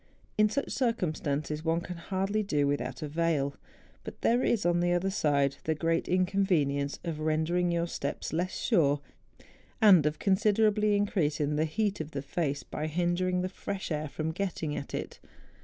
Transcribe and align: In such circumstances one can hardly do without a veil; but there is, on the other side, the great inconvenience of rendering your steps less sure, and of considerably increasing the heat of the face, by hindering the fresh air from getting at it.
In 0.35 0.49
such 0.49 0.71
circumstances 0.71 1.63
one 1.63 1.81
can 1.81 1.97
hardly 1.97 2.41
do 2.41 2.65
without 2.65 3.03
a 3.03 3.07
veil; 3.07 3.53
but 4.03 4.21
there 4.21 4.41
is, 4.41 4.65
on 4.65 4.79
the 4.79 4.93
other 4.93 5.11
side, 5.11 5.57
the 5.65 5.75
great 5.75 6.07
inconvenience 6.07 6.97
of 7.03 7.19
rendering 7.19 7.71
your 7.71 7.85
steps 7.85 8.33
less 8.33 8.57
sure, 8.57 8.99
and 9.79 10.07
of 10.07 10.17
considerably 10.17 10.95
increasing 10.95 11.55
the 11.55 11.65
heat 11.65 12.01
of 12.01 12.13
the 12.13 12.23
face, 12.23 12.63
by 12.63 12.87
hindering 12.87 13.41
the 13.43 13.47
fresh 13.47 13.91
air 13.91 14.09
from 14.09 14.31
getting 14.31 14.75
at 14.75 14.95
it. 14.95 15.19